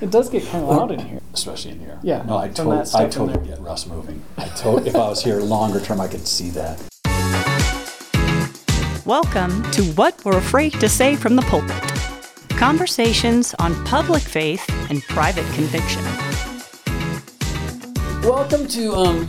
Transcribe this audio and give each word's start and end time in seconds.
It 0.00 0.10
does 0.10 0.30
get 0.30 0.46
kind 0.46 0.64
of 0.64 0.70
loud 0.70 0.92
in 0.92 0.98
here. 1.00 1.20
especially 1.34 1.72
in 1.72 1.80
here. 1.80 1.98
Yeah, 2.02 2.22
No, 2.22 2.38
I 2.38 2.46
from 2.46 2.54
totally, 2.54 2.76
that 2.78 2.94
I 2.94 3.08
totally 3.08 3.46
get 3.46 3.60
Russ 3.60 3.86
moving. 3.86 4.22
I 4.38 4.46
to- 4.46 4.78
if 4.78 4.96
I 4.96 5.08
was 5.10 5.22
here 5.22 5.40
longer 5.40 5.78
term, 5.78 6.00
I 6.00 6.08
could 6.08 6.26
see 6.26 6.48
that. 6.50 6.80
Welcome 9.04 9.62
to 9.72 9.82
What 9.96 10.24
We're 10.24 10.38
Afraid 10.38 10.72
to 10.80 10.88
Say 10.88 11.16
from 11.16 11.36
the 11.36 11.42
Pulpit 11.42 11.76
conversations 12.56 13.54
on 13.58 13.74
public 13.84 14.22
faith 14.22 14.66
and 14.90 15.02
private 15.04 15.44
conviction. 15.54 16.02
Welcome 18.22 18.66
to 18.68 18.94
um, 18.94 19.26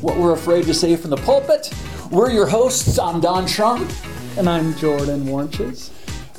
what 0.00 0.16
we're 0.16 0.32
afraid 0.34 0.64
to 0.66 0.74
say 0.74 0.94
from 0.96 1.10
the 1.10 1.16
pulpit. 1.18 1.72
We're 2.10 2.30
your 2.30 2.46
hosts. 2.46 2.98
I'm 2.98 3.20
Don 3.20 3.44
Schrum. 3.46 3.88
And 4.38 4.48
I'm 4.48 4.74
Jordan 4.76 5.24
Warnches. 5.26 5.90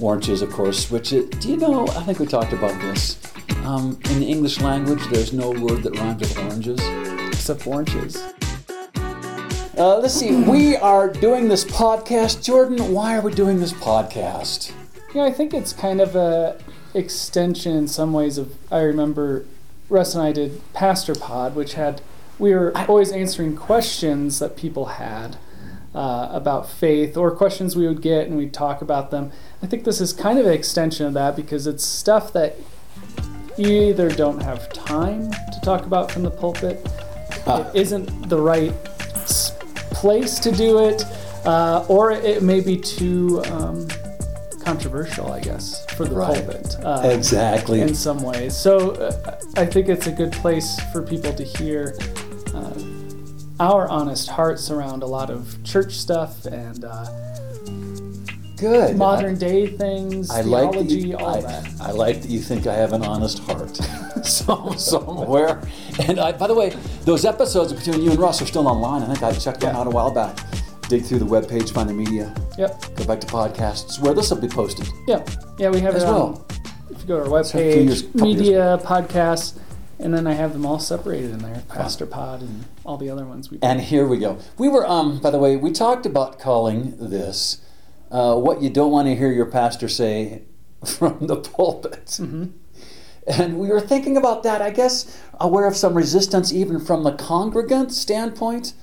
Oranges, 0.02 0.42
of 0.42 0.52
course, 0.52 0.92
which 0.92 1.14
it, 1.14 1.40
do 1.40 1.50
you 1.50 1.58
know? 1.58 1.88
I 1.90 2.04
think 2.04 2.20
we 2.20 2.26
talked 2.26 2.52
about 2.52 2.80
this. 2.82 3.18
Um, 3.66 4.00
in 4.12 4.20
the 4.20 4.28
English 4.28 4.62
language, 4.62 5.04
there's 5.08 5.34
no 5.34 5.50
word 5.50 5.82
that 5.82 5.98
rhymes 5.98 6.22
with 6.22 6.38
oranges. 6.38 6.80
Except 7.30 7.62
Warnches. 7.62 8.22
Uh, 9.76 9.98
let's 9.98 10.14
see. 10.14 10.36
We 10.36 10.76
are 10.76 11.10
doing 11.10 11.48
this 11.48 11.66
podcast. 11.66 12.44
Jordan, 12.44 12.94
why 12.94 13.18
are 13.18 13.22
we 13.22 13.34
doing 13.34 13.60
this 13.60 13.74
podcast? 13.74 14.72
Yeah, 15.16 15.24
I 15.24 15.32
think 15.32 15.56
it's 15.56 15.74
kind 15.74 16.00
of 16.00 16.16
a 16.16 16.60
extension 16.94 17.76
in 17.76 17.88
some 17.88 18.14
ways 18.14 18.38
of. 18.38 18.54
I 18.72 18.82
remember 18.82 19.46
Russ 19.90 20.14
and 20.14 20.24
I 20.24 20.32
did 20.32 20.62
Pastor 20.74 21.16
Pod, 21.16 21.56
which 21.56 21.74
had 21.74 22.02
we 22.38 22.54
were 22.54 22.72
always 22.88 23.12
answering 23.12 23.56
questions 23.56 24.38
that 24.38 24.56
people 24.56 24.86
had 24.86 25.38
uh, 25.96 26.30
about 26.32 26.70
faith 26.70 27.18
or 27.18 27.32
questions 27.32 27.76
we 27.76 27.88
would 27.88 28.04
get, 28.04 28.28
and 28.28 28.38
we'd 28.38 28.54
talk 28.54 28.84
about 28.84 29.10
them. 29.10 29.32
I 29.64 29.66
think 29.66 29.86
this 29.86 30.00
is 30.00 30.14
kind 30.14 30.38
of 30.38 30.46
an 30.46 30.54
extension 30.54 31.08
of 31.08 31.14
that 31.14 31.36
because 31.36 31.66
it's 31.66 31.84
stuff 31.84 32.32
that 32.34 32.58
you 33.58 33.68
either 33.90 34.10
don't 34.10 34.42
have 34.42 34.72
time 34.74 35.32
to 35.32 35.60
talk 35.64 35.86
about 35.86 36.12
from 36.12 36.24
the 36.24 36.32
pulpit, 36.32 36.86
it 37.48 37.76
isn't 37.76 38.30
the 38.30 38.40
right 38.40 38.74
place 39.92 40.40
to 40.40 40.52
do 40.52 40.80
it, 40.80 41.04
uh, 41.46 41.86
or 41.88 42.12
it 42.12 42.44
may 42.44 42.60
be 42.62 42.78
too. 42.78 43.42
Um, 43.52 43.88
controversial, 44.64 45.32
I 45.32 45.42
guess, 45.42 45.86
for 45.94 46.06
the 46.06 46.16
Right. 46.16 46.34
pulpit. 46.44 46.76
Uh, 46.84 47.02
Exactly. 47.14 47.82
In 47.82 47.94
some 47.94 48.24
ways. 48.24 48.58
So 48.58 48.94
uh, 48.94 49.38
I 49.58 49.66
think 49.68 49.90
it's 49.90 50.08
a 50.08 50.12
good 50.12 50.32
place 50.32 50.80
for 50.92 51.04
people 51.04 51.32
to 51.34 51.44
hear 51.44 51.96
uh, 52.52 52.72
our 53.60 53.88
honest 53.88 54.28
hearts 54.28 54.72
around 54.72 55.04
a 55.04 55.06
lot 55.06 55.30
of 55.30 55.64
church 55.64 55.94
stuff 55.94 56.46
and 56.48 56.84
uh, 56.84 57.06
Good. 58.58 58.96
modern 58.98 59.38
day 59.38 59.68
things, 59.68 60.30
I 60.32 60.42
like 60.42 60.72
that 60.72 60.86
theology, 60.88 61.08
you, 61.10 61.18
all 61.18 61.38
I, 61.38 61.42
that. 61.42 61.68
I 61.82 61.92
like 61.92 62.22
that 62.22 62.30
you 62.32 62.40
think 62.40 62.68
I 62.68 62.74
have 62.74 62.94
an 62.94 63.04
honest 63.04 63.40
heart. 63.40 63.76
so 64.26 64.72
somewhere. 64.78 65.62
And 66.08 66.20
I, 66.20 66.32
by 66.32 66.48
the 66.48 66.54
way, 66.54 66.70
those 67.04 67.26
episodes 67.26 67.74
between 67.74 68.02
you 68.02 68.12
and 68.12 68.20
Russ 68.20 68.42
are 68.42 68.46
still 68.46 68.68
online. 68.68 69.04
I 69.04 69.08
think 69.08 69.24
I 69.24 69.32
checked 69.34 69.60
them 69.62 69.74
Yeah. 69.76 69.82
out 69.82 69.88
a 69.88 69.90
while 69.90 70.12
back. 70.12 70.38
Dig 70.88 71.04
through 71.04 71.20
the 71.20 71.26
webpage, 71.26 71.72
find 71.72 71.90
the 71.90 71.94
media, 71.94 72.34
Yep. 72.58 72.96
go 72.96 73.06
back 73.06 73.20
to 73.22 73.28
podcasts 73.28 74.00
where 74.00 74.14
this 74.14 74.30
will 74.30 74.38
be 74.40 74.48
posted. 74.48 74.88
Yeah. 75.08 75.24
Yeah, 75.58 75.70
we 75.70 75.80
have 75.82 75.96
As 75.96 76.04
it 76.04 76.10
on. 76.10 76.14
well. 76.16 76.46
If 76.92 77.02
you 77.02 77.08
go 77.08 77.18
to 77.18 77.24
our 77.24 77.42
webpage, 77.42 77.86
years 77.86 78.16
media, 78.16 78.80
podcasts, 78.84 79.58
and 80.00 80.14
then 80.14 80.28
I 80.28 80.34
have 80.34 80.54
them 80.54 80.66
all 80.66 80.78
separated 80.80 81.32
in 81.32 81.40
there 81.40 81.64
Pastor 81.70 82.06
Pod 82.06 82.42
and 82.42 82.66
all 82.86 82.98
the 82.98 83.10
other 83.10 83.26
ones 83.26 83.50
we 83.50 83.58
And 83.62 83.82
here 83.82 84.06
we 84.08 84.18
go. 84.18 84.38
We 84.58 84.70
were, 84.70 84.86
um, 84.88 85.20
by 85.20 85.30
the 85.32 85.40
way, 85.40 85.56
we 85.56 85.72
talked 85.72 86.06
about 86.06 86.38
calling 86.40 86.94
this 87.00 87.58
uh, 88.16 88.36
"What 88.46 88.62
You 88.62 88.70
Don't 88.70 88.92
Want 88.92 89.08
to 89.08 89.16
Hear 89.16 89.32
Your 89.32 89.46
Pastor 89.60 89.88
Say 89.88 90.42
from 90.98 91.28
the 91.28 91.36
Pulpit," 91.38 92.06
Mm-hmm. 92.22 92.46
and 93.28 93.60
we 93.60 93.68
were 93.70 93.82
thinking 93.82 94.16
about 94.18 94.44
that. 94.44 94.62
I 94.62 94.70
guess 94.70 94.96
aware 95.40 95.68
of 95.68 95.76
some 95.76 95.94
resistance, 95.96 96.54
even 96.54 96.80
from 96.80 97.04
the 97.04 97.14
congregant 97.14 97.92
standpoint. 97.92 98.74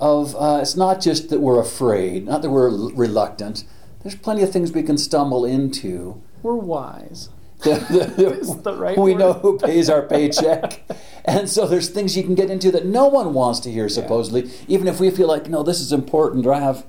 Of 0.00 0.36
uh, 0.36 0.60
it's 0.62 0.76
not 0.76 1.00
just 1.00 1.28
that 1.30 1.40
we're 1.40 1.60
afraid, 1.60 2.24
not 2.26 2.42
that 2.42 2.50
we're 2.50 2.70
l- 2.70 2.92
reluctant. 2.94 3.64
There's 4.02 4.14
plenty 4.14 4.44
of 4.44 4.52
things 4.52 4.70
we 4.70 4.84
can 4.84 4.96
stumble 4.96 5.44
into. 5.44 6.22
We're 6.40 6.54
wise. 6.54 7.30
Is 7.66 8.62
the 8.62 8.76
right 8.78 8.96
we 8.96 9.16
know 9.16 9.32
who 9.32 9.58
pays 9.58 9.90
our 9.90 10.02
paycheck. 10.02 10.82
and 11.24 11.48
so 11.50 11.66
there's 11.66 11.88
things 11.88 12.16
you 12.16 12.22
can 12.22 12.36
get 12.36 12.48
into 12.48 12.70
that 12.70 12.86
no 12.86 13.08
one 13.08 13.34
wants 13.34 13.58
to 13.60 13.72
hear, 13.72 13.88
supposedly, 13.88 14.48
even 14.68 14.86
if 14.86 15.00
we 15.00 15.10
feel 15.10 15.26
like, 15.26 15.48
no, 15.48 15.64
this 15.64 15.80
is 15.80 15.90
important 15.92 16.46
or 16.46 16.54
I 16.54 16.60
have 16.60 16.86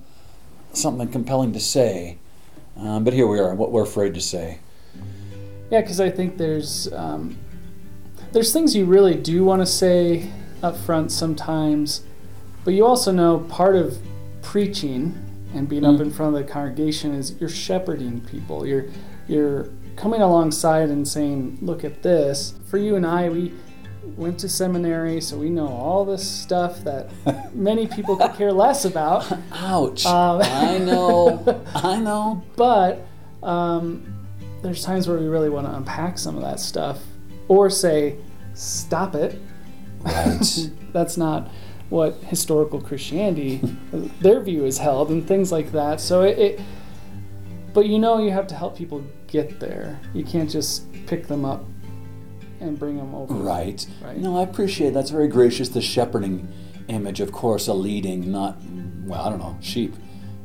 something 0.74 1.07
compelling 1.07 1.53
to 1.53 1.59
say. 1.59 2.18
Um, 2.78 3.03
but 3.03 3.13
here 3.13 3.28
we 3.28 3.40
are, 3.40 3.53
what 3.56 3.72
we're 3.72 3.84
afraid 3.84 4.13
to 4.13 4.22
say. 4.22 4.59
Yeah, 5.72 5.81
because 5.81 6.00
I 6.00 6.09
think 6.09 6.38
there's 6.38 6.91
um, 6.94 7.38
there's 8.31 8.53
things 8.53 8.75
you 8.75 8.85
really 8.85 9.16
do 9.16 9.44
want 9.44 9.62
to 9.62 9.66
say 9.66 10.29
up 10.63 10.75
front 10.78 11.12
sometimes, 11.12 12.02
but 12.63 12.74
you 12.74 12.85
also 12.85 13.12
know 13.12 13.40
part 13.50 13.75
of 13.75 13.97
preaching 14.41 15.18
and 15.53 15.68
being 15.68 15.84
up 15.85 15.96
Mm. 15.96 16.02
in 16.02 16.12
front 16.12 16.35
of 16.35 16.46
the 16.46 16.52
congregation 16.52 17.13
is 17.13 17.35
you're 17.40 17.50
shepherding 17.50 18.22
people. 18.22 18.66
You're 18.66 18.85
you're 19.28 19.69
coming 19.96 20.22
alongside 20.22 20.90
and 20.90 21.08
saying, 21.08 21.58
"Look 21.62 21.84
at 21.84 22.02
this." 22.03 22.53
For 22.66 22.78
you 22.78 22.96
and 22.96 23.06
I, 23.06 23.29
we 23.29 23.53
went 24.03 24.39
to 24.39 24.49
seminary, 24.49 25.21
so 25.21 25.37
we 25.37 25.49
know 25.49 25.67
all 25.67 26.05
this 26.05 26.27
stuff 26.27 26.83
that 26.83 27.09
many 27.53 27.87
people 27.87 28.15
could 28.15 28.33
care 28.35 28.51
less 28.51 28.85
about. 28.85 29.31
Ouch. 29.51 30.05
Um, 30.05 30.41
I 30.41 30.77
know. 30.77 31.63
I 31.75 31.99
know. 31.99 32.43
But 32.55 33.05
um, 33.43 34.05
there's 34.61 34.83
times 34.83 35.07
where 35.07 35.17
we 35.17 35.27
really 35.27 35.49
want 35.49 35.67
to 35.67 35.75
unpack 35.75 36.17
some 36.17 36.35
of 36.35 36.41
that 36.43 36.59
stuff 36.59 36.99
or 37.47 37.69
say, 37.69 38.17
stop 38.53 39.15
it. 39.15 39.39
Right. 40.01 40.69
That's 40.93 41.17
not 41.17 41.49
what 41.89 42.16
historical 42.25 42.79
Christianity, 42.79 43.61
their 44.21 44.41
view 44.41 44.66
is 44.66 44.77
held, 44.77 45.09
and 45.09 45.27
things 45.27 45.51
like 45.51 45.71
that. 45.71 45.99
So 45.99 46.21
it, 46.21 46.37
it, 46.37 46.61
but 47.73 47.87
you 47.87 47.97
know, 47.97 48.19
you 48.19 48.31
have 48.31 48.45
to 48.47 48.55
help 48.55 48.77
people 48.77 49.03
get 49.27 49.59
there. 49.59 49.99
You 50.13 50.23
can't 50.23 50.49
just 50.49 50.85
pick 51.07 51.27
them 51.27 51.45
up 51.45 51.66
and 52.59 52.78
bring 52.78 52.97
them 52.97 53.16
over. 53.16 53.34
Right. 53.34 53.86
Right. 54.02 54.18
No, 54.18 54.38
I 54.38 54.44
appreciate 54.44 54.94
that's 54.94 55.12
very 55.12 55.28
gracious. 55.28 55.70
The 55.70 55.81
shepherding 55.81 56.47
image, 56.88 57.20
of 57.20 57.31
course, 57.31 57.68
a 57.68 57.74
leading, 57.74 58.31
not 58.31 58.58
well, 59.06 59.22
I 59.25 59.30
don't 59.30 59.40
know, 59.40 59.58
sheep 59.62 59.96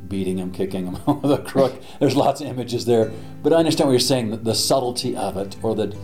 beating 0.08 0.38
him, 0.38 0.52
kicking 0.52 0.86
him 0.86 1.20
with 1.22 1.32
a 1.32 1.42
crook. 1.42 1.80
There's 2.00 2.16
lots 2.16 2.40
of 2.40 2.46
images 2.46 2.84
there, 2.84 3.10
but 3.42 3.52
I 3.52 3.56
understand 3.56 3.88
what 3.88 3.92
you're 3.92 4.00
saying. 4.00 4.30
The, 4.30 4.36
the 4.38 4.54
subtlety 4.54 5.16
of 5.16 5.36
it, 5.36 5.56
or 5.62 5.74
the, 5.74 5.96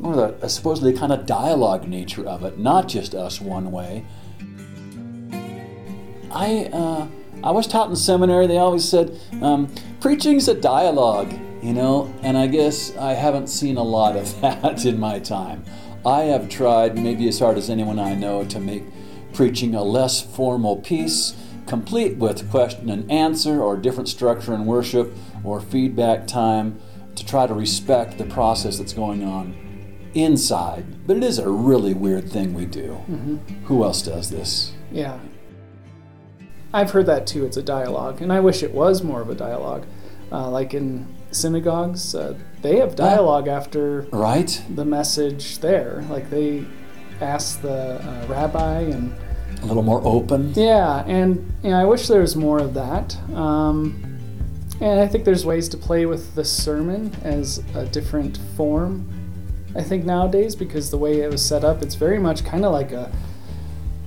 or 0.00 0.32
the 0.32 0.48
supposedly 0.48 0.92
kind 0.92 1.12
of 1.12 1.26
dialogue 1.26 1.88
nature 1.88 2.26
of 2.26 2.44
it, 2.44 2.58
not 2.58 2.88
just 2.88 3.14
us 3.14 3.40
one 3.40 3.70
way. 3.70 4.04
I 6.30 6.70
uh, 6.72 7.06
I 7.42 7.52
was 7.52 7.66
taught 7.66 7.88
in 7.88 7.96
seminary. 7.96 8.46
They 8.46 8.58
always 8.58 8.88
said 8.88 9.18
um, 9.40 9.72
preaching's 10.00 10.48
a 10.48 10.54
dialogue, 10.54 11.32
you 11.62 11.72
know, 11.72 12.12
and 12.22 12.36
I 12.36 12.46
guess 12.46 12.96
I 12.96 13.14
haven't 13.14 13.48
seen 13.48 13.76
a 13.76 13.82
lot 13.82 14.16
of 14.16 14.40
that 14.40 14.84
in 14.84 14.98
my 14.98 15.18
time. 15.18 15.64
I 16.06 16.22
have 16.22 16.48
tried, 16.48 16.96
maybe 16.96 17.28
as 17.28 17.38
hard 17.38 17.58
as 17.58 17.68
anyone 17.68 17.98
I 17.98 18.14
know, 18.14 18.44
to 18.46 18.60
make 18.60 18.84
preaching 19.32 19.74
a 19.74 19.82
less 19.82 20.22
formal 20.22 20.76
piece, 20.76 21.34
complete 21.66 22.16
with 22.16 22.50
question 22.50 22.88
and 22.88 23.10
answer, 23.10 23.62
or 23.62 23.76
different 23.76 24.08
structure 24.08 24.54
in 24.54 24.64
worship, 24.64 25.12
or 25.44 25.60
feedback 25.60 26.26
time, 26.26 26.80
to 27.14 27.26
try 27.26 27.46
to 27.46 27.54
respect 27.54 28.16
the 28.16 28.24
process 28.24 28.78
that's 28.78 28.92
going 28.92 29.24
on 29.24 29.54
inside. 30.14 31.06
But 31.06 31.18
it 31.18 31.24
is 31.24 31.38
a 31.38 31.48
really 31.48 31.94
weird 31.94 32.30
thing 32.30 32.54
we 32.54 32.64
do. 32.64 32.94
Who 33.64 33.84
else 33.84 34.02
does 34.02 34.30
this? 34.30 34.72
Yeah. 34.90 35.18
I've 36.72 36.90
heard 36.90 37.06
that 37.06 37.26
too. 37.26 37.44
It's 37.44 37.56
a 37.56 37.62
dialogue, 37.62 38.22
and 38.22 38.32
I 38.32 38.40
wish 38.40 38.62
it 38.62 38.72
was 38.72 39.02
more 39.02 39.20
of 39.20 39.30
a 39.30 39.34
dialogue. 39.34 39.86
Uh, 40.30 40.50
like 40.50 40.74
in 40.74 41.06
synagogues, 41.30 42.14
uh, 42.14 42.34
they 42.62 42.76
have 42.78 42.96
dialogue 42.96 43.48
after 43.48 44.02
Right? 44.12 44.62
the 44.74 44.84
message 44.84 45.58
there. 45.58 46.04
Like 46.10 46.30
they 46.30 46.64
ask 47.20 47.60
the 47.62 48.00
uh, 48.02 48.26
rabbi, 48.28 48.80
and 48.80 49.12
A 49.62 49.66
little 49.66 49.82
more 49.82 50.00
open. 50.04 50.52
yeah, 50.54 51.04
and 51.06 51.52
you 51.62 51.70
know, 51.70 51.76
I 51.80 51.84
wish 51.84 52.06
there 52.08 52.20
was 52.20 52.36
more 52.36 52.58
of 52.58 52.74
that. 52.74 53.16
Um, 53.34 54.02
and 54.80 55.00
I 55.00 55.06
think 55.08 55.24
there's 55.24 55.44
ways 55.44 55.68
to 55.70 55.76
play 55.76 56.06
with 56.06 56.34
the 56.36 56.44
sermon 56.44 57.12
as 57.24 57.62
a 57.74 57.84
different 57.86 58.38
form. 58.56 59.08
I 59.76 59.82
think 59.82 60.04
nowadays, 60.04 60.54
because 60.54 60.90
the 60.90 60.98
way 60.98 61.20
it 61.20 61.30
was 61.30 61.44
set 61.44 61.64
up, 61.64 61.82
it's 61.82 61.94
very 61.96 62.18
much 62.18 62.44
kind 62.44 62.64
of 62.64 62.72
like 62.72 62.92
a 62.92 63.10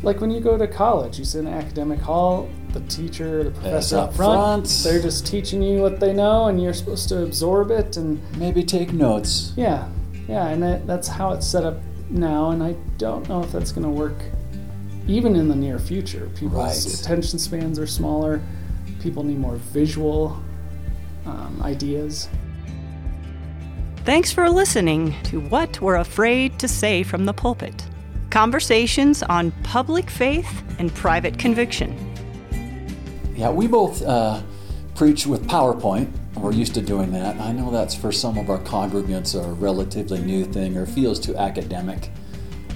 like 0.04 0.20
when 0.20 0.32
you 0.32 0.40
go 0.40 0.58
to 0.58 0.68
college, 0.68 1.20
you 1.20 1.26
sit 1.26 1.40
in 1.42 1.48
an 1.48 1.54
academic 1.54 2.00
hall, 2.00 2.50
the 2.74 2.80
teacher, 2.82 3.44
the 3.46 3.52
professor 3.52 3.98
up 3.98 4.10
up 4.10 4.16
front, 4.16 4.68
front. 4.68 4.82
they're 4.84 5.02
just 5.02 5.26
teaching 5.28 5.62
you 5.62 5.82
what 5.82 6.00
they 6.00 6.14
know, 6.14 6.48
and 6.48 6.62
you're 6.62 6.74
supposed 6.74 7.10
to 7.10 7.24
absorb 7.24 7.72
it. 7.72 7.98
And 7.98 8.20
Maybe 8.38 8.64
take 8.64 8.94
notes. 8.94 9.54
yeah, 9.56 9.88
yeah, 10.28 10.48
and 10.48 10.62
that, 10.64 10.88
that's 10.88 11.08
how 11.08 11.32
it's 11.34 11.46
set 11.48 11.64
up 11.64 11.78
now. 12.10 12.52
And 12.52 12.62
I 12.64 12.76
don't 12.98 13.28
know 13.30 13.42
if 13.44 13.52
that's 13.52 13.72
going 13.72 13.84
to 13.84 13.90
work 13.90 14.16
even 15.08 15.36
in 15.36 15.48
the 15.48 15.56
near 15.56 15.80
future. 15.80 16.30
People's 16.36 16.86
Right. 16.86 17.00
attention 17.02 17.40
spans 17.40 17.80
are 17.80 17.88
smaller. 17.88 18.42
People 19.02 19.24
need 19.24 19.40
more 19.40 19.56
visual 19.56 20.42
um, 21.26 21.60
ideas. 21.64 22.30
Thanks 24.06 24.32
for 24.32 24.50
listening 24.50 25.14
to 25.26 25.40
What 25.42 25.80
We're 25.82 25.98
Afraid 25.98 26.58
to 26.60 26.68
Say 26.68 27.04
from 27.04 27.26
the 27.26 27.34
Pulpit 27.34 27.86
conversations 28.32 29.22
on 29.24 29.52
public 29.64 30.10
faith 30.10 30.64
and 30.80 30.94
private 30.96 31.38
conviction. 31.38 32.11
Yeah, 33.36 33.52
we 33.52 33.68
both 33.68 34.02
uh, 34.04 34.42
preach 34.96 35.26
with 35.26 35.48
PowerPoint. 35.48 36.12
We're 36.36 36.54
used 36.54 36.74
to 36.76 36.82
doing 36.82 37.12
that. 37.12 37.40
I 37.40 37.52
know 37.52 37.72
that's 37.72 37.96
for 37.96 38.12
some 38.12 38.38
of 38.38 38.50
our 38.50 38.60
congregants 38.60 39.40
a 39.40 39.54
relatively 39.54 40.20
new 40.20 40.46
thing 40.46 40.78
or 40.78 40.86
feels 40.86 41.20
too 41.20 41.36
academic 41.38 42.10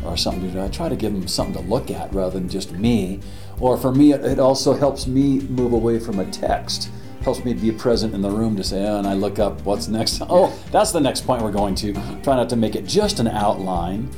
or 0.05 0.17
something 0.17 0.43
to 0.43 0.51
do. 0.51 0.61
I 0.61 0.67
try 0.67 0.89
to 0.89 0.95
give 0.95 1.13
them 1.13 1.27
something 1.27 1.61
to 1.61 1.69
look 1.69 1.89
at 1.89 2.13
rather 2.13 2.39
than 2.39 2.49
just 2.49 2.71
me. 2.73 3.21
Or 3.59 3.77
for 3.77 3.91
me, 3.91 4.13
it, 4.13 4.39
also 4.39 4.73
helps 4.73 5.07
me 5.07 5.39
move 5.41 5.73
away 5.73 5.99
from 5.99 6.19
a 6.19 6.25
text. 6.31 6.89
Helps 7.21 7.43
me 7.43 7.53
be 7.53 7.71
present 7.71 8.13
in 8.13 8.21
the 8.21 8.29
room 8.29 8.55
to 8.57 8.63
say, 8.63 8.85
oh, 8.85 8.99
and 8.99 9.07
I 9.07 9.13
look 9.13 9.39
up 9.39 9.61
what's 9.61 9.87
next. 9.87 10.21
Oh, 10.29 10.57
that's 10.71 10.91
the 10.91 10.99
next 10.99 11.21
point 11.21 11.41
we're 11.41 11.51
going 11.51 11.75
to. 11.75 11.93
Try 12.21 12.35
not 12.35 12.49
to 12.49 12.55
make 12.55 12.75
it 12.75 12.85
just 12.85 13.19
an 13.19 13.27
outline 13.27 14.11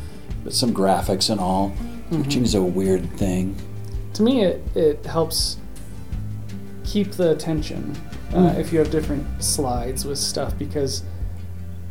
but 0.47 0.53
some 0.53 0.73
graphics 0.73 1.29
and 1.29 1.41
all. 1.41 1.71
Mm-hmm. 1.71 2.21
Preaching 2.21 2.43
is 2.43 2.55
a 2.55 2.61
weird 2.61 3.11
thing. 3.17 3.53
To 4.13 4.23
me, 4.23 4.45
it, 4.45 4.63
it 4.75 5.05
helps 5.05 5.57
keep 6.87 7.11
the 7.11 7.31
attention 7.31 7.95
uh, 8.31 8.35
mm. 8.35 8.59
if 8.59 8.71
you 8.71 8.79
have 8.79 8.89
different 8.89 9.25
slides 9.43 10.05
with 10.05 10.17
stuff 10.17 10.57
because 10.57 11.03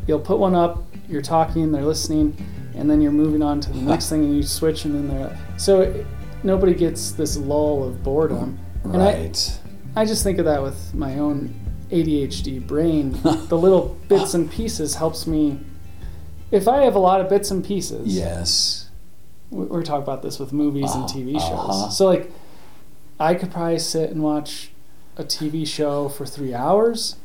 you'll 0.06 0.20
put 0.20 0.38
one 0.38 0.54
up, 0.54 0.82
you're 1.08 1.22
talking, 1.22 1.70
they're 1.70 1.82
listening, 1.82 2.36
and 2.74 2.88
then 2.88 3.00
you're 3.00 3.12
moving 3.12 3.42
on 3.42 3.60
to 3.60 3.70
the 3.70 3.80
next 3.92 4.08
thing 4.08 4.24
and 4.24 4.36
you 4.36 4.42
switch 4.42 4.84
and 4.84 4.94
then 4.94 5.08
they're 5.08 5.38
so 5.58 5.82
it, 5.82 6.06
nobody 6.42 6.74
gets 6.74 7.12
this 7.12 7.36
lull 7.36 7.84
of 7.84 8.02
boredom. 8.02 8.58
And 8.84 8.98
right. 8.98 9.60
I, 9.94 10.02
I 10.02 10.04
just 10.04 10.22
think 10.22 10.38
of 10.38 10.44
that 10.44 10.62
with 10.62 10.94
my 10.94 11.18
own 11.18 11.54
ADHD 11.90 12.64
brain. 12.64 13.12
the 13.22 13.58
little 13.58 13.98
bits 14.08 14.34
and 14.34 14.50
pieces 14.50 14.94
helps 14.94 15.26
me 15.26 15.58
if 16.50 16.68
I 16.68 16.82
have 16.84 16.94
a 16.94 17.00
lot 17.00 17.20
of 17.20 17.28
bits 17.28 17.50
and 17.50 17.64
pieces, 17.64 18.16
yes, 18.16 18.88
we're 19.50 19.82
talking 19.82 20.02
about 20.02 20.22
this 20.22 20.38
with 20.38 20.52
movies 20.52 20.90
uh, 20.90 21.00
and 21.00 21.04
TV 21.04 21.32
shows. 21.32 21.42
Uh-huh. 21.42 21.90
So 21.90 22.06
like, 22.06 22.30
I 23.18 23.34
could 23.34 23.50
probably 23.50 23.78
sit 23.78 24.10
and 24.10 24.22
watch 24.22 24.70
a 25.16 25.24
TV 25.24 25.66
show 25.66 26.08
for 26.08 26.26
three 26.26 26.54
hours. 26.54 27.16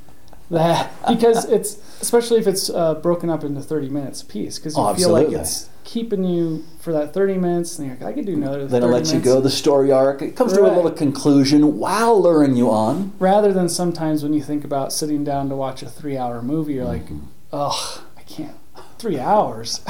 That 0.49 0.91
because 1.07 1.45
it's 1.45 1.75
especially 2.01 2.39
if 2.39 2.47
it's 2.47 2.69
uh, 2.69 2.95
broken 2.95 3.29
up 3.29 3.43
into 3.43 3.61
thirty 3.61 3.89
minutes 3.89 4.21
a 4.21 4.25
piece 4.25 4.59
because 4.59 4.75
you 4.75 4.83
oh, 4.83 4.93
feel 4.93 5.11
like 5.11 5.29
it's 5.29 5.69
keeping 5.83 6.23
you 6.23 6.63
for 6.79 6.93
that 6.93 7.13
30 7.13 7.37
minutes 7.37 7.77
and 7.77 7.87
you're 7.87 7.97
like, 7.97 8.05
I 8.05 8.13
could 8.13 8.25
do 8.25 8.35
another 8.35 8.65
then 8.65 8.83
it 8.83 8.85
lets 8.85 9.09
minutes. 9.09 9.27
you 9.27 9.33
go 9.33 9.41
the 9.41 9.49
story 9.49 9.91
arc 9.91 10.21
it 10.21 10.35
comes 10.35 10.53
right. 10.53 10.59
to 10.59 10.71
a 10.71 10.73
little 10.73 10.91
conclusion 10.91 11.79
while 11.79 12.21
luring 12.21 12.55
you 12.55 12.69
on 12.69 13.13
rather 13.19 13.51
than 13.51 13.67
sometimes 13.67 14.23
when 14.23 14.31
you 14.31 14.41
think 14.41 14.63
about 14.63 14.93
sitting 14.93 15.23
down 15.23 15.49
to 15.49 15.55
watch 15.55 15.81
a 15.81 15.89
three 15.89 16.17
hour 16.17 16.41
movie 16.41 16.75
you're 16.75 16.85
mm-hmm. 16.85 17.13
like 17.15 17.23
oh 17.51 18.05
I 18.15 18.21
can't 18.21 18.55
three 19.01 19.19
hours. 19.19 19.81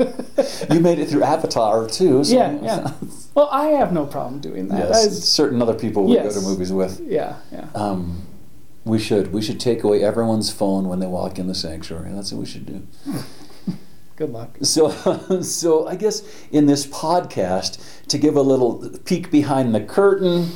you 0.70 0.80
made 0.80 0.98
it 0.98 1.08
through 1.08 1.22
Avatar 1.22 1.86
too. 1.86 2.24
So 2.24 2.34
yeah, 2.34 2.58
yeah. 2.62 2.92
Well, 3.34 3.50
I 3.52 3.66
have 3.66 3.92
no 3.92 4.06
problem 4.06 4.40
doing 4.40 4.68
that. 4.68 4.88
Yes, 4.88 5.22
certain 5.24 5.60
other 5.60 5.74
people 5.74 6.04
we 6.04 6.14
yes. 6.14 6.34
go 6.34 6.40
to 6.40 6.46
movies 6.46 6.72
with. 6.72 7.00
Yeah, 7.00 7.36
yeah. 7.52 7.68
Um, 7.74 8.22
we 8.86 8.98
should 8.98 9.30
we 9.30 9.42
should 9.42 9.60
take 9.60 9.84
away 9.84 10.02
everyone's 10.02 10.50
phone 10.50 10.88
when 10.88 11.00
they 11.00 11.06
walk 11.06 11.38
in 11.38 11.46
the 11.46 11.54
sanctuary. 11.54 12.12
That's 12.12 12.32
what 12.32 12.38
we 12.40 12.46
should 12.46 12.64
do. 12.64 12.86
Good 14.16 14.30
luck. 14.30 14.56
So, 14.62 14.88
so 15.42 15.86
I 15.86 15.96
guess 15.96 16.22
in 16.50 16.64
this 16.64 16.86
podcast 16.86 17.78
to 18.08 18.16
give 18.16 18.36
a 18.36 18.40
little 18.40 18.88
peek 19.04 19.30
behind 19.30 19.74
the 19.74 19.82
curtain 19.82 20.52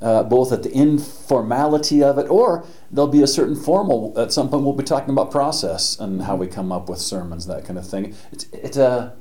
uh, 0.00 0.22
both 0.22 0.52
at 0.52 0.62
the 0.62 0.72
informality 0.72 2.02
of 2.02 2.18
it, 2.18 2.28
or 2.30 2.64
there'll 2.90 3.08
be 3.08 3.22
a 3.22 3.26
certain 3.26 3.56
formal. 3.56 4.12
At 4.18 4.32
some 4.32 4.48
point, 4.48 4.64
we'll 4.64 4.72
be 4.72 4.84
talking 4.84 5.10
about 5.10 5.30
process 5.30 5.98
and 5.98 6.22
how 6.22 6.36
we 6.36 6.46
come 6.46 6.72
up 6.72 6.88
with 6.88 6.98
sermons, 6.98 7.46
that 7.46 7.64
kind 7.64 7.78
of 7.78 7.88
thing. 7.88 8.14
It's, 8.32 8.46
it's 8.52 8.76
a 8.76 9.16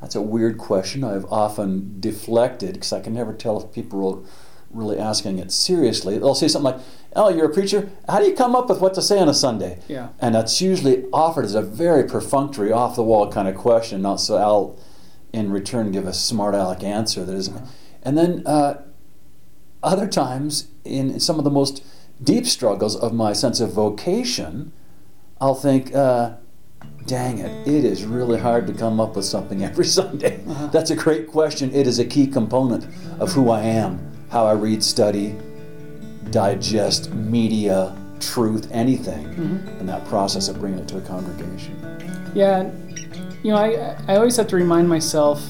that's 0.00 0.14
a 0.14 0.22
weird 0.22 0.56
question. 0.56 1.04
I've 1.04 1.26
often 1.26 2.00
deflected 2.00 2.74
because 2.74 2.92
I 2.92 3.00
can 3.00 3.12
never 3.12 3.34
tell 3.34 3.60
if 3.60 3.72
people 3.72 4.24
are 4.24 4.30
really 4.70 4.98
asking 4.98 5.38
it 5.38 5.52
seriously. 5.52 6.16
They'll 6.16 6.34
say 6.34 6.48
something 6.48 6.72
like, 6.72 6.80
"Oh, 7.16 7.28
you're 7.28 7.50
a 7.50 7.52
preacher. 7.52 7.90
How 8.08 8.20
do 8.20 8.26
you 8.26 8.34
come 8.34 8.54
up 8.54 8.68
with 8.68 8.80
what 8.80 8.94
to 8.94 9.02
say 9.02 9.18
on 9.18 9.28
a 9.28 9.34
Sunday?" 9.34 9.80
Yeah, 9.88 10.10
and 10.20 10.34
that's 10.34 10.60
usually 10.60 11.06
offered 11.12 11.44
as 11.44 11.54
a 11.54 11.62
very 11.62 12.04
perfunctory, 12.04 12.72
off 12.72 12.94
the 12.94 13.02
wall 13.02 13.30
kind 13.30 13.48
of 13.48 13.56
question. 13.56 14.00
Not 14.02 14.20
so 14.20 14.36
I'll, 14.36 14.78
in 15.32 15.50
return, 15.50 15.90
give 15.90 16.06
a 16.06 16.14
smart 16.14 16.54
aleck 16.54 16.84
answer 16.84 17.24
that 17.24 17.34
isn't. 17.34 17.60
And 18.02 18.16
then. 18.16 18.46
Uh, 18.46 18.82
other 19.82 20.06
times, 20.06 20.68
in 20.84 21.20
some 21.20 21.38
of 21.38 21.44
the 21.44 21.50
most 21.50 21.84
deep 22.22 22.46
struggles 22.46 22.96
of 22.96 23.12
my 23.12 23.32
sense 23.32 23.60
of 23.60 23.72
vocation, 23.72 24.72
I'll 25.40 25.54
think, 25.54 25.94
uh, 25.94 26.34
dang 27.06 27.38
it, 27.38 27.66
it 27.66 27.84
is 27.84 28.04
really 28.04 28.38
hard 28.38 28.66
to 28.66 28.72
come 28.72 29.00
up 29.00 29.16
with 29.16 29.24
something 29.24 29.64
every 29.70 29.86
Sunday. 29.86 30.40
Uh-huh. 30.46 30.66
That's 30.68 30.90
a 30.90 30.96
great 30.96 31.26
question. 31.28 31.74
It 31.74 31.86
is 31.86 31.98
a 31.98 32.04
key 32.04 32.26
component 32.26 32.86
of 33.18 33.32
who 33.32 33.50
I 33.50 33.62
am, 33.62 33.98
how 34.30 34.46
I 34.46 34.52
read, 34.52 34.84
study, 34.84 35.36
digest 36.30 37.12
media, 37.12 37.96
truth, 38.20 38.68
anything, 38.70 39.26
mm-hmm. 39.28 39.68
in 39.80 39.86
that 39.86 40.04
process 40.06 40.48
of 40.48 40.60
bringing 40.60 40.80
it 40.80 40.88
to 40.88 40.98
a 40.98 41.00
congregation. 41.00 41.76
Yeah, 42.34 42.70
you 43.42 43.50
know, 43.50 43.56
I, 43.56 43.96
I 44.06 44.16
always 44.16 44.36
have 44.36 44.46
to 44.48 44.56
remind 44.56 44.88
myself 44.88 45.42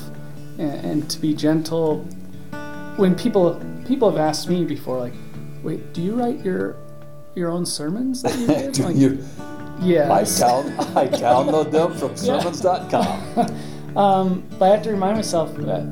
and, 0.59 0.87
and 0.87 1.11
to 1.11 1.19
be 1.19 1.35
gentle 1.35 1.99
when 2.97 3.15
people 3.15 3.61
people 3.91 4.09
have 4.09 4.21
asked 4.21 4.49
me 4.49 4.65
before, 4.65 5.01
like, 5.01 5.13
wait, 5.65 5.93
do 5.93 6.01
you 6.01 6.15
write 6.15 6.45
your 6.45 6.77
your 7.35 7.51
own 7.51 7.67
sermons 7.67 8.23
that 8.23 8.39
you 8.39 8.47
do 8.73 8.83
like, 8.85 8.97
you? 8.97 9.19
Yes. 9.83 10.41
I. 10.41 10.59
I 11.01 11.09
download 11.09 11.73
them 11.73 11.95
from 11.95 12.17
sermons.com. 12.17 13.97
um, 13.97 14.49
but 14.59 14.67
I 14.67 14.69
have 14.69 14.83
to 14.85 14.91
remind 14.91 15.17
myself 15.17 15.57
that 15.57 15.83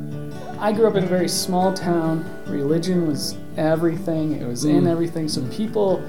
I 0.60 0.72
grew 0.72 0.86
up 0.86 0.94
in 0.94 1.04
a 1.04 1.08
very 1.08 1.28
small 1.28 1.72
town. 1.74 2.24
Religion 2.46 3.08
was 3.08 3.36
everything. 3.56 4.40
It 4.40 4.46
was 4.46 4.64
mm. 4.64 4.76
in 4.76 4.86
everything. 4.86 5.26
So 5.26 5.44
people 5.48 6.00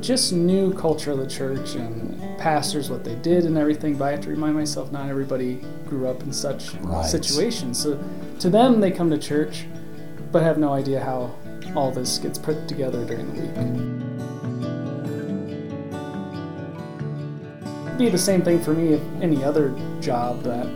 just 0.00 0.32
knew 0.32 0.74
culture 0.74 1.12
of 1.12 1.18
the 1.18 1.28
church 1.28 1.74
and 1.74 2.18
pastors 2.38 2.90
what 2.90 3.04
they 3.04 3.14
did 3.16 3.44
and 3.44 3.56
everything. 3.56 3.96
But 3.96 4.06
I 4.06 4.10
have 4.12 4.20
to 4.22 4.30
remind 4.30 4.56
myself 4.56 4.90
not 4.90 5.08
everybody 5.08 5.60
grew 5.86 6.08
up 6.08 6.22
in 6.22 6.32
such 6.32 6.74
right. 6.76 7.06
situations. 7.06 7.78
So 7.80 8.02
to 8.40 8.50
them, 8.50 8.80
they 8.80 8.90
come 8.90 9.10
to 9.10 9.18
church 9.18 9.66
but 10.32 10.42
have 10.42 10.58
no 10.58 10.72
idea 10.72 11.00
how 11.02 11.34
all 11.74 11.90
this 11.90 12.18
gets 12.18 12.38
put 12.38 12.68
together 12.68 13.04
during 13.04 13.26
the 13.34 13.40
week. 13.40 13.50
It'd 17.86 17.98
be 17.98 18.08
the 18.08 18.18
same 18.18 18.42
thing 18.42 18.62
for 18.62 18.72
me 18.72 18.94
if 18.94 19.02
any 19.20 19.44
other 19.44 19.74
job 20.00 20.42
that 20.42 20.66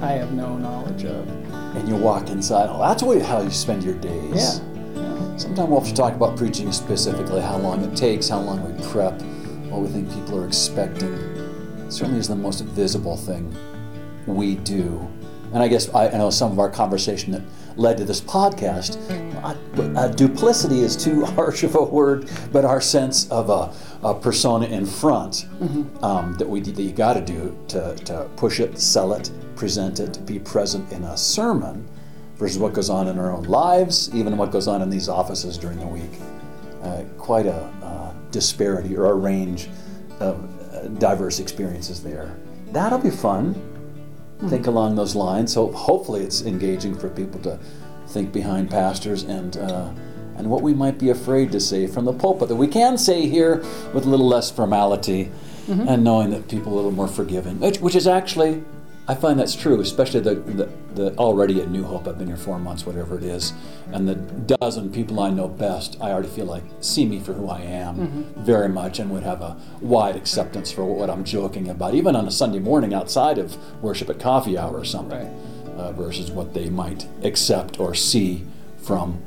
I 0.00 0.12
have 0.12 0.32
no 0.32 0.56
knowledge 0.58 1.04
of. 1.04 1.28
And 1.76 1.88
you 1.88 1.96
walk 1.96 2.28
inside, 2.30 2.68
oh, 2.70 2.78
that's 2.80 3.02
how 3.26 3.42
you 3.42 3.50
spend 3.50 3.84
your 3.84 3.94
days. 3.94 4.60
Yeah. 4.94 5.02
yeah. 5.02 5.36
Sometimes 5.36 5.68
we'll 5.68 5.80
have 5.80 5.88
to 5.88 5.94
talk 5.94 6.14
about 6.14 6.36
preaching 6.36 6.72
specifically, 6.72 7.40
how 7.40 7.58
long 7.58 7.82
it 7.84 7.96
takes, 7.96 8.28
how 8.28 8.40
long 8.40 8.62
we 8.64 8.84
prep, 8.88 9.20
what 9.70 9.82
we 9.82 9.88
think 9.88 10.12
people 10.12 10.38
are 10.40 10.46
expecting. 10.46 11.14
It 11.14 11.92
certainly 11.92 12.20
is 12.20 12.28
the 12.28 12.36
most 12.36 12.62
visible 12.62 13.16
thing 13.16 13.54
we 14.26 14.56
do. 14.56 15.08
And 15.54 15.62
I 15.62 15.68
guess 15.68 15.88
I, 15.94 16.08
I 16.08 16.18
know 16.18 16.30
some 16.30 16.50
of 16.50 16.58
our 16.58 16.68
conversation 16.68 17.32
that 17.32 17.42
led 17.76 17.96
to 17.98 18.04
this 18.04 18.20
podcast. 18.20 18.98
Uh, 19.96 20.08
duplicity 20.08 20.80
is 20.80 20.96
too 20.96 21.24
harsh 21.36 21.62
of 21.62 21.76
a 21.76 21.82
word, 21.82 22.28
but 22.52 22.64
our 22.64 22.80
sense 22.80 23.30
of 23.30 23.50
a, 23.50 23.72
a 24.06 24.14
persona 24.14 24.66
in 24.66 24.84
front 24.84 25.46
mm-hmm. 25.60 26.04
um, 26.04 26.34
that 26.34 26.48
we 26.48 26.60
that 26.60 26.82
you 26.82 26.92
got 26.92 27.14
to 27.14 27.20
do 27.20 27.56
to, 27.68 27.94
to 28.04 28.28
push 28.36 28.58
it, 28.58 28.78
sell 28.78 29.12
it, 29.12 29.30
present 29.54 30.00
it, 30.00 30.26
be 30.26 30.40
present 30.40 30.90
in 30.92 31.04
a 31.04 31.16
sermon 31.16 31.88
versus 32.34 32.58
what 32.58 32.72
goes 32.72 32.90
on 32.90 33.06
in 33.06 33.16
our 33.16 33.32
own 33.32 33.44
lives, 33.44 34.12
even 34.12 34.36
what 34.36 34.50
goes 34.50 34.66
on 34.66 34.82
in 34.82 34.90
these 34.90 35.08
offices 35.08 35.56
during 35.56 35.78
the 35.78 35.86
week. 35.86 36.20
Uh, 36.82 37.04
quite 37.16 37.46
a 37.46 37.62
uh, 37.82 38.12
disparity 38.32 38.96
or 38.96 39.06
a 39.06 39.14
range 39.14 39.68
of 40.18 40.74
uh, 40.74 40.88
diverse 40.98 41.38
experiences 41.38 42.02
there. 42.02 42.36
That'll 42.72 42.98
be 42.98 43.10
fun 43.10 43.54
think 44.48 44.66
along 44.66 44.96
those 44.96 45.14
lines. 45.14 45.52
So 45.52 45.72
hopefully 45.72 46.22
it's 46.22 46.42
engaging 46.42 46.94
for 46.96 47.08
people 47.08 47.40
to 47.40 47.58
think 48.08 48.32
behind 48.32 48.70
pastors 48.70 49.22
and 49.24 49.56
uh, 49.56 49.90
and 50.36 50.50
what 50.50 50.62
we 50.62 50.74
might 50.74 50.98
be 50.98 51.10
afraid 51.10 51.52
to 51.52 51.60
say 51.60 51.86
from 51.86 52.04
the 52.04 52.12
pulpit 52.12 52.48
that 52.48 52.56
we 52.56 52.66
can 52.66 52.98
say 52.98 53.28
here 53.28 53.58
with 53.92 54.04
a 54.04 54.08
little 54.08 54.26
less 54.26 54.50
formality 54.50 55.30
mm-hmm. 55.66 55.88
and 55.88 56.02
knowing 56.02 56.30
that 56.30 56.48
people 56.48 56.72
are 56.72 56.72
a 56.72 56.76
little 56.76 56.90
more 56.90 57.08
forgiving, 57.08 57.60
which, 57.60 57.78
which 57.78 57.94
is 57.94 58.06
actually 58.06 58.62
I 59.06 59.14
find 59.14 59.38
that's 59.38 59.54
true, 59.54 59.80
especially 59.80 60.20
the, 60.20 60.36
the, 60.36 60.68
the, 60.94 61.16
already 61.16 61.60
at 61.60 61.68
New 61.68 61.84
Hope. 61.84 62.08
I've 62.08 62.16
been 62.16 62.28
here 62.28 62.38
four 62.38 62.58
months, 62.58 62.86
whatever 62.86 63.18
it 63.18 63.24
is, 63.24 63.52
and 63.92 64.08
the 64.08 64.14
dozen 64.14 64.90
people 64.90 65.20
I 65.20 65.28
know 65.28 65.46
best, 65.46 65.98
I 66.00 66.10
already 66.10 66.28
feel 66.28 66.46
like 66.46 66.62
see 66.80 67.04
me 67.04 67.20
for 67.20 67.34
who 67.34 67.50
I 67.50 67.60
am 67.60 67.96
mm-hmm. 67.96 68.42
very 68.42 68.68
much, 68.68 68.98
and 68.98 69.10
would 69.10 69.22
have 69.22 69.42
a 69.42 69.58
wide 69.82 70.16
acceptance 70.16 70.72
for 70.72 70.84
what 70.86 71.10
I'm 71.10 71.22
joking 71.22 71.68
about, 71.68 71.94
even 71.94 72.16
on 72.16 72.26
a 72.26 72.30
Sunday 72.30 72.60
morning 72.60 72.94
outside 72.94 73.36
of 73.36 73.58
worship 73.82 74.08
at 74.08 74.18
coffee 74.18 74.56
hour 74.56 74.78
or 74.78 74.86
something, 74.86 75.18
right. 75.18 75.76
uh, 75.76 75.92
versus 75.92 76.30
what 76.30 76.54
they 76.54 76.70
might 76.70 77.06
accept 77.22 77.78
or 77.78 77.94
see 77.94 78.46
from 78.78 79.22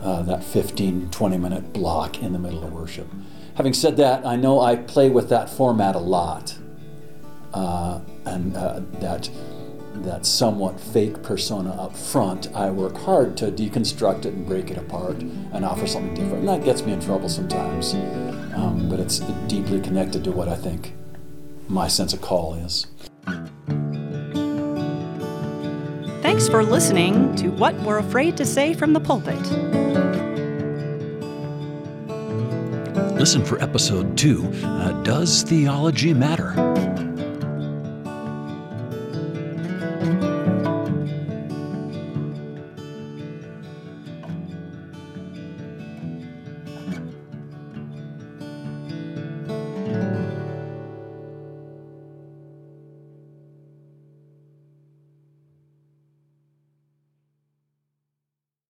uh, 0.00 0.22
that 0.22 0.44
15, 0.44 1.10
20 1.10 1.38
minute 1.38 1.72
block 1.72 2.22
in 2.22 2.32
the 2.32 2.38
middle 2.38 2.62
of 2.62 2.72
worship. 2.72 3.08
Having 3.56 3.74
said 3.74 3.96
that, 3.96 4.24
I 4.24 4.36
know 4.36 4.60
I 4.60 4.76
play 4.76 5.10
with 5.10 5.28
that 5.30 5.50
format 5.50 5.96
a 5.96 6.00
lot 6.00 6.56
uh, 7.52 8.00
and 8.24 8.56
uh, 8.56 8.80
that 9.00 9.28
that 9.94 10.24
somewhat 10.24 10.80
fake 10.80 11.22
persona 11.22 11.70
up 11.70 11.94
front, 11.94 12.48
I 12.54 12.70
work 12.70 12.96
hard 12.96 13.36
to 13.38 13.50
deconstruct 13.50 14.24
it 14.24 14.32
and 14.32 14.46
break 14.46 14.70
it 14.70 14.78
apart 14.78 15.18
and 15.18 15.64
offer 15.64 15.86
something 15.86 16.14
different. 16.14 16.40
And 16.40 16.48
that 16.48 16.64
gets 16.64 16.82
me 16.82 16.92
in 16.92 17.00
trouble 17.00 17.28
sometimes, 17.28 17.94
um, 18.54 18.88
but 18.88 19.00
it's 19.00 19.20
deeply 19.48 19.80
connected 19.80 20.24
to 20.24 20.32
what 20.32 20.48
I 20.48 20.56
think 20.56 20.94
my 21.68 21.88
sense 21.88 22.12
of 22.12 22.20
call 22.20 22.54
is. 22.54 22.86
Thanks 26.22 26.48
for 26.48 26.62
listening 26.62 27.34
to 27.36 27.48
What 27.48 27.74
We're 27.80 27.98
Afraid 27.98 28.36
to 28.38 28.46
Say 28.46 28.74
from 28.74 28.92
the 28.92 29.00
Pulpit. 29.00 29.40
Listen 33.18 33.44
for 33.44 33.62
episode 33.62 34.16
two 34.16 34.44
uh, 34.64 34.92
Does 35.02 35.42
Theology 35.42 36.14
Matter? 36.14 36.71
Thank 40.02 40.24
you. 40.24 40.41